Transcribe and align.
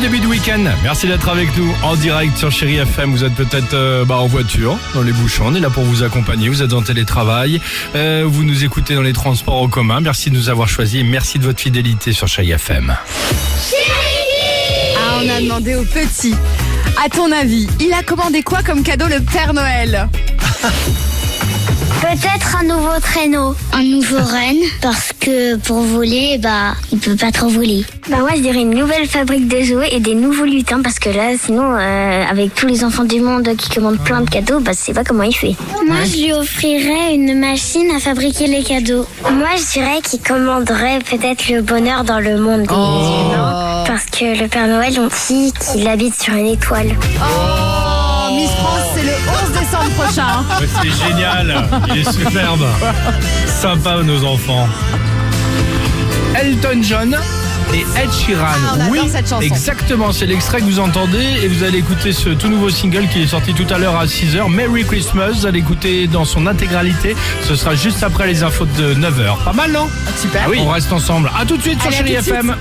début 0.00 0.20
de 0.20 0.26
week-end. 0.26 0.64
Merci 0.82 1.06
d'être 1.06 1.28
avec 1.28 1.54
nous 1.58 1.70
en 1.82 1.94
direct 1.94 2.36
sur 2.38 2.50
Chéri 2.50 2.76
FM. 2.76 3.10
Vous 3.10 3.22
êtes 3.22 3.34
peut-être 3.34 3.74
euh, 3.74 4.04
bah, 4.06 4.16
en 4.16 4.26
voiture, 4.26 4.78
dans 4.94 5.02
les 5.02 5.12
bouchons. 5.12 5.44
On 5.48 5.54
est 5.54 5.60
là 5.60 5.68
pour 5.68 5.84
vous 5.84 6.02
accompagner. 6.02 6.48
Vous 6.48 6.62
êtes 6.62 6.72
en 6.72 6.80
télétravail. 6.80 7.60
Euh, 7.94 8.24
vous 8.26 8.44
nous 8.44 8.64
écoutez 8.64 8.94
dans 8.94 9.02
les 9.02 9.12
transports 9.12 9.60
en 9.60 9.68
commun. 9.68 10.00
Merci 10.00 10.30
de 10.30 10.36
nous 10.36 10.48
avoir 10.48 10.68
choisis. 10.68 11.04
Merci 11.04 11.38
de 11.38 11.44
votre 11.44 11.60
fidélité 11.60 12.12
sur 12.12 12.28
Chéri 12.28 12.52
FM. 12.52 12.96
Ah, 14.96 15.20
on 15.22 15.28
a 15.28 15.40
demandé 15.40 15.74
au 15.74 15.84
petit. 15.84 16.34
À 17.04 17.08
ton 17.10 17.30
avis, 17.30 17.68
il 17.78 17.92
a 17.92 18.02
commandé 18.02 18.42
quoi 18.42 18.62
comme 18.62 18.82
cadeau 18.82 19.06
le 19.06 19.20
Père 19.20 19.52
Noël? 19.52 20.08
Peut-être 22.10 22.56
un 22.56 22.64
nouveau 22.64 22.98
traîneau. 23.00 23.54
Un 23.72 23.84
nouveau 23.84 24.16
renne, 24.16 24.58
parce 24.82 25.12
que 25.20 25.54
pour 25.54 25.78
voler, 25.78 26.38
bah, 26.38 26.74
il 26.90 26.98
peut 26.98 27.14
pas 27.14 27.30
trop 27.30 27.46
voler. 27.46 27.84
Bah 28.08 28.16
moi 28.18 28.30
je 28.34 28.40
dirais 28.40 28.62
une 28.62 28.74
nouvelle 28.74 29.06
fabrique 29.06 29.46
de 29.46 29.62
jouets 29.62 29.90
et 29.92 30.00
des 30.00 30.16
nouveaux 30.16 30.44
lutins, 30.44 30.82
parce 30.82 30.98
que 30.98 31.08
là, 31.08 31.34
sinon, 31.40 31.72
euh, 31.72 32.24
avec 32.28 32.52
tous 32.56 32.66
les 32.66 32.82
enfants 32.82 33.04
du 33.04 33.20
monde 33.20 33.48
qui 33.56 33.70
commandent 33.70 34.00
plein 34.00 34.22
de 34.22 34.28
cadeaux, 34.28 34.58
bah 34.58 34.72
je 34.74 34.78
sais 34.78 34.92
pas 34.92 35.04
comment 35.04 35.22
il 35.22 35.32
fait. 35.32 35.54
Moi 35.86 35.98
je 36.04 36.16
lui 36.16 36.32
offrirais 36.32 37.14
une 37.14 37.38
machine 37.38 37.88
à 37.96 38.00
fabriquer 38.00 38.48
les 38.48 38.64
cadeaux. 38.64 39.06
Moi 39.30 39.50
je 39.56 39.72
dirais 39.78 40.00
qu'il 40.02 40.20
commanderait 40.20 40.98
peut-être 41.08 41.48
le 41.48 41.62
bonheur 41.62 42.02
dans 42.02 42.18
le 42.18 42.40
monde 42.40 42.62
des 42.62 42.74
humains, 42.74 43.84
parce 43.86 44.06
que 44.06 44.36
le 44.36 44.48
Père 44.48 44.66
Noël, 44.66 44.98
on 44.98 45.06
dit 45.06 45.52
qu'il 45.52 45.86
habite 45.86 46.20
sur 46.20 46.34
une 46.34 46.48
étoile. 46.48 46.90
Oh, 47.20 47.79
hein. 50.18 50.44
C'est 50.58 51.08
génial. 51.08 51.64
Il 51.88 51.98
est 51.98 52.12
superbe. 52.12 52.66
Sympa 53.46 54.02
nos 54.02 54.24
enfants. 54.24 54.68
Elton 56.34 56.80
John 56.82 57.16
et 57.74 57.80
Ed 58.00 58.10
Sheeran. 58.12 58.44
Ah, 58.46 58.56
on 58.74 58.80
adore 58.80 58.88
oui, 58.90 59.00
cette 59.10 59.28
chanson. 59.28 59.40
exactement. 59.42 60.12
C'est 60.12 60.26
l'extrait 60.26 60.58
que 60.60 60.64
vous 60.64 60.80
entendez 60.80 61.24
et 61.42 61.48
vous 61.48 61.62
allez 61.62 61.78
écouter 61.78 62.12
ce 62.12 62.30
tout 62.30 62.48
nouveau 62.48 62.70
single 62.70 63.06
qui 63.08 63.22
est 63.22 63.26
sorti 63.28 63.52
tout 63.54 63.66
à 63.72 63.78
l'heure 63.78 63.96
à 63.96 64.06
6h. 64.06 64.48
Merry 64.50 64.84
Christmas. 64.84 65.30
Vous 65.34 65.46
allez 65.46 65.60
écouter 65.60 66.06
dans 66.06 66.24
son 66.24 66.46
intégralité. 66.46 67.14
Ce 67.42 67.54
sera 67.54 67.74
juste 67.74 68.02
après 68.02 68.26
les 68.26 68.42
infos 68.42 68.66
de 68.66 68.94
9h. 68.94 69.44
Pas 69.44 69.52
mal, 69.52 69.70
non? 69.72 69.88
Super. 70.16 70.48
On 70.58 70.68
reste 70.68 70.92
ensemble. 70.92 71.30
À 71.38 71.44
tout 71.44 71.56
de 71.56 71.62
suite 71.62 71.80
sur 71.80 71.88
Allez, 71.88 71.98
à 71.98 72.04
Chéri 72.04 72.14
tout 72.16 72.20
de 72.20 72.24
suite. 72.24 72.34
FM. 72.34 72.56